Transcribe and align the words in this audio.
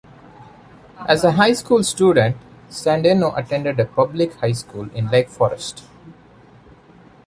As 1.07 1.23
a 1.23 1.33
high 1.33 1.53
school 1.53 1.83
student, 1.83 2.35
Sandeno 2.71 3.37
attended 3.37 3.79
a 3.79 3.85
public 3.85 4.33
high 4.37 4.53
school 4.53 4.89
in 4.95 5.09
Lake 5.11 5.29
Forest. 5.29 5.83